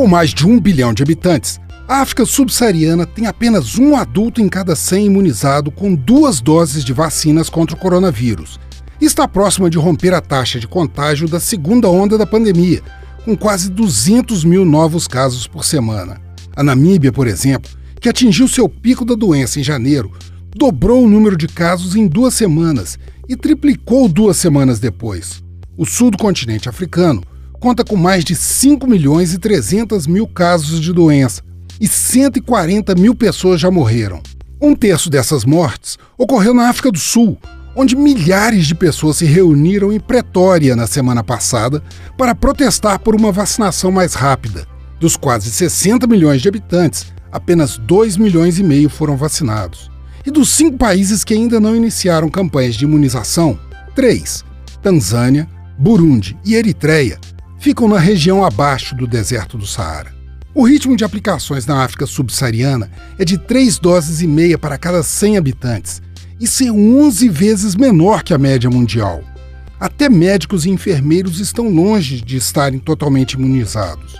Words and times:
Com 0.00 0.06
mais 0.06 0.30
de 0.30 0.46
um 0.46 0.58
bilhão 0.58 0.94
de 0.94 1.02
habitantes, 1.02 1.60
a 1.86 2.00
África 2.00 2.24
subsaariana 2.24 3.04
tem 3.04 3.26
apenas 3.26 3.78
um 3.78 3.94
adulto 3.94 4.40
em 4.40 4.48
cada 4.48 4.74
100 4.74 5.04
imunizado 5.04 5.70
com 5.70 5.94
duas 5.94 6.40
doses 6.40 6.82
de 6.82 6.94
vacinas 6.94 7.50
contra 7.50 7.76
o 7.76 7.78
coronavírus. 7.78 8.58
E 8.98 9.04
está 9.04 9.28
próxima 9.28 9.68
de 9.68 9.76
romper 9.76 10.14
a 10.14 10.22
taxa 10.22 10.58
de 10.58 10.66
contágio 10.66 11.28
da 11.28 11.38
segunda 11.38 11.86
onda 11.90 12.16
da 12.16 12.24
pandemia, 12.24 12.80
com 13.26 13.36
quase 13.36 13.70
200 13.70 14.42
mil 14.42 14.64
novos 14.64 15.06
casos 15.06 15.46
por 15.46 15.66
semana. 15.66 16.18
A 16.56 16.62
Namíbia, 16.62 17.12
por 17.12 17.26
exemplo, 17.26 17.70
que 18.00 18.08
atingiu 18.08 18.48
seu 18.48 18.70
pico 18.70 19.04
da 19.04 19.14
doença 19.14 19.60
em 19.60 19.62
janeiro, 19.62 20.10
dobrou 20.56 21.04
o 21.04 21.10
número 21.10 21.36
de 21.36 21.46
casos 21.46 21.94
em 21.94 22.08
duas 22.08 22.32
semanas 22.32 22.98
e 23.28 23.36
triplicou 23.36 24.08
duas 24.08 24.38
semanas 24.38 24.80
depois. 24.80 25.44
O 25.76 25.84
sul 25.84 26.10
do 26.10 26.16
continente 26.16 26.70
africano 26.70 27.22
conta 27.60 27.84
com 27.84 27.94
mais 27.94 28.24
de 28.24 28.34
5 28.34 28.86
milhões 28.86 29.34
e 29.34 29.38
300 29.38 30.06
mil 30.06 30.26
casos 30.26 30.80
de 30.80 30.92
doença 30.92 31.42
e 31.78 31.86
140 31.86 32.94
mil 32.94 33.14
pessoas 33.14 33.60
já 33.60 33.70
morreram. 33.70 34.20
Um 34.60 34.74
terço 34.74 35.10
dessas 35.10 35.44
mortes 35.44 35.98
ocorreu 36.18 36.54
na 36.54 36.68
África 36.68 36.90
do 36.90 36.98
Sul, 36.98 37.38
onde 37.76 37.94
milhares 37.94 38.66
de 38.66 38.74
pessoas 38.74 39.18
se 39.18 39.26
reuniram 39.26 39.92
em 39.92 40.00
Pretória 40.00 40.74
na 40.74 40.86
semana 40.86 41.22
passada 41.22 41.82
para 42.16 42.34
protestar 42.34 42.98
por 42.98 43.14
uma 43.14 43.30
vacinação 43.30 43.92
mais 43.92 44.14
rápida. 44.14 44.66
Dos 44.98 45.16
quase 45.16 45.50
60 45.50 46.06
milhões 46.06 46.42
de 46.42 46.48
habitantes, 46.48 47.06
apenas 47.30 47.76
2 47.76 48.16
milhões 48.16 48.58
e 48.58 48.62
meio 48.62 48.88
foram 48.90 49.16
vacinados. 49.16 49.90
E 50.24 50.30
dos 50.30 50.50
cinco 50.50 50.76
países 50.76 51.24
que 51.24 51.32
ainda 51.32 51.58
não 51.58 51.74
iniciaram 51.74 52.28
campanhas 52.28 52.74
de 52.74 52.84
imunização, 52.84 53.58
três, 53.94 54.44
Tanzânia, 54.82 55.48
Burundi 55.78 56.36
e 56.44 56.54
Eritreia, 56.54 57.18
ficam 57.60 57.86
na 57.86 57.98
região 57.98 58.44
abaixo 58.44 58.96
do 58.96 59.06
deserto 59.06 59.56
do 59.58 59.66
Saara. 59.66 60.12
O 60.54 60.66
ritmo 60.66 60.96
de 60.96 61.04
aplicações 61.04 61.66
na 61.66 61.84
África 61.84 62.06
subsaariana 62.06 62.90
é 63.18 63.24
de 63.24 63.38
3 63.38 63.78
doses 63.78 64.22
e 64.22 64.26
meia 64.26 64.58
para 64.58 64.78
cada 64.78 65.02
100 65.02 65.36
habitantes, 65.36 66.02
isso 66.40 66.64
é 66.64 66.72
11 66.72 67.28
vezes 67.28 67.76
menor 67.76 68.22
que 68.22 68.32
a 68.32 68.38
média 68.38 68.70
mundial. 68.70 69.22
Até 69.78 70.08
médicos 70.08 70.64
e 70.64 70.70
enfermeiros 70.70 71.38
estão 71.38 71.68
longe 71.68 72.22
de 72.22 72.38
estarem 72.38 72.78
totalmente 72.78 73.34
imunizados. 73.34 74.16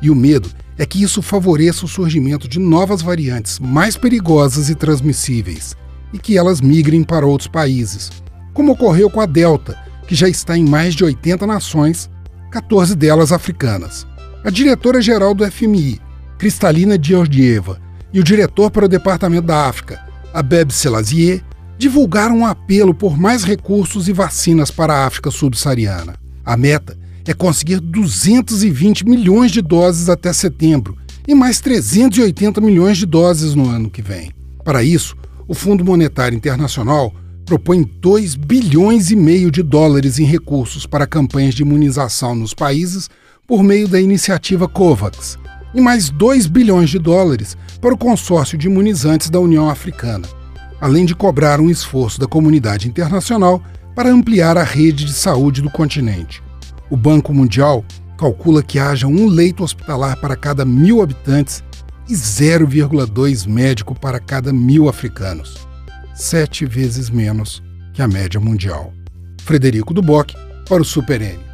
E 0.00 0.08
o 0.08 0.14
medo 0.14 0.48
é 0.78 0.86
que 0.86 1.02
isso 1.02 1.20
favoreça 1.20 1.84
o 1.84 1.88
surgimento 1.88 2.46
de 2.46 2.60
novas 2.60 3.02
variantes 3.02 3.58
mais 3.58 3.96
perigosas 3.96 4.70
e 4.70 4.74
transmissíveis, 4.76 5.76
e 6.12 6.18
que 6.18 6.38
elas 6.38 6.60
migrem 6.60 7.02
para 7.02 7.26
outros 7.26 7.48
países, 7.48 8.10
como 8.52 8.72
ocorreu 8.72 9.10
com 9.10 9.20
a 9.20 9.26
Delta, 9.26 9.76
que 10.06 10.14
já 10.14 10.28
está 10.28 10.56
em 10.56 10.64
mais 10.64 10.94
de 10.94 11.02
80 11.02 11.44
nações, 11.44 12.08
14 12.54 12.94
delas 12.94 13.32
africanas. 13.32 14.06
A 14.44 14.48
diretora-geral 14.48 15.34
do 15.34 15.44
FMI, 15.44 16.00
Cristalina 16.38 16.96
Georgieva, 17.00 17.80
e 18.12 18.20
o 18.20 18.22
diretor 18.22 18.70
para 18.70 18.84
o 18.84 18.88
Departamento 18.88 19.48
da 19.48 19.66
África, 19.66 20.00
Abeb 20.32 20.72
Selassie, 20.72 21.42
divulgaram 21.76 22.38
um 22.38 22.46
apelo 22.46 22.94
por 22.94 23.18
mais 23.18 23.42
recursos 23.42 24.06
e 24.06 24.12
vacinas 24.12 24.70
para 24.70 24.94
a 24.94 25.04
África 25.04 25.32
subsaariana. 25.32 26.14
A 26.44 26.56
meta 26.56 26.96
é 27.26 27.34
conseguir 27.34 27.80
220 27.80 29.04
milhões 29.04 29.50
de 29.50 29.60
doses 29.60 30.08
até 30.08 30.32
setembro 30.32 30.96
e 31.26 31.34
mais 31.34 31.58
380 31.60 32.60
milhões 32.60 32.98
de 32.98 33.06
doses 33.06 33.56
no 33.56 33.68
ano 33.68 33.90
que 33.90 34.00
vem. 34.00 34.30
Para 34.62 34.84
isso, 34.84 35.16
o 35.48 35.54
Fundo 35.54 35.84
Monetário 35.84 36.36
Internacional 36.36 37.12
propõe 37.44 37.82
2 37.82 38.34
bilhões 38.34 39.10
e 39.10 39.16
meio 39.16 39.50
de 39.50 39.62
dólares 39.62 40.18
em 40.18 40.24
recursos 40.24 40.86
para 40.86 41.06
campanhas 41.06 41.54
de 41.54 41.62
imunização 41.62 42.34
nos 42.34 42.54
países 42.54 43.08
por 43.46 43.62
meio 43.62 43.86
da 43.86 44.00
iniciativa 44.00 44.66
COVAX 44.66 45.38
e 45.74 45.80
mais 45.80 46.08
2 46.10 46.46
bilhões 46.46 46.90
de 46.90 46.98
dólares 46.98 47.56
para 47.80 47.94
o 47.94 47.98
consórcio 47.98 48.56
de 48.56 48.66
imunizantes 48.66 49.28
da 49.28 49.40
União 49.40 49.68
Africana 49.68 50.26
além 50.84 51.06
de 51.06 51.14
cobrar 51.14 51.62
um 51.62 51.70
esforço 51.70 52.20
da 52.20 52.26
comunidade 52.26 52.86
internacional 52.86 53.62
para 53.94 54.10
ampliar 54.10 54.58
a 54.58 54.62
rede 54.62 55.06
de 55.06 55.14
saúde 55.14 55.62
do 55.62 55.70
continente. 55.70 56.42
O 56.90 56.96
Banco 56.96 57.32
Mundial 57.32 57.82
calcula 58.18 58.62
que 58.62 58.78
haja 58.78 59.06
um 59.06 59.26
leito 59.26 59.64
hospitalar 59.64 60.20
para 60.20 60.36
cada 60.36 60.62
mil 60.62 61.00
habitantes 61.00 61.64
e 62.06 62.12
0,2 62.12 63.48
médico 63.48 63.98
para 63.98 64.20
cada 64.20 64.52
mil 64.52 64.86
africanos, 64.86 65.66
sete 66.14 66.64
vezes 66.64 67.10
menos 67.10 67.62
que 67.92 68.02
a 68.02 68.08
média 68.08 68.40
mundial. 68.40 68.92
Frederico 69.42 69.92
Duboc 69.92 70.32
para 70.68 70.82
o 70.82 70.84
Super 70.84 71.20
N. 71.20 71.53